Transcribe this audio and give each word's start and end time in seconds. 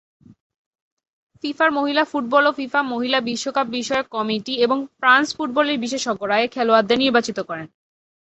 ফিফার 1.43 1.69
মহিলা 1.71 2.03
ফুটবল 2.11 2.43
ও 2.47 2.57
ফিফা 2.59 2.81
মহিলা 2.93 3.19
বিশ্বকাপ 3.29 3.67
বিষয়ক 3.77 4.07
কমিটি 4.15 4.53
এবং 4.65 4.77
ফ্রান্স 4.97 5.27
ফুটবলের 5.37 5.77
বিশেষজ্ঞরা 5.79 6.35
এই 6.39 6.49
খেলোয়াড়দের 6.55 7.01
নির্বাচিত 7.03 7.37
করেন। 7.49 7.67